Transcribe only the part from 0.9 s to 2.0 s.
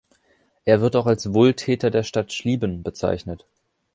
auch als "Wohltäter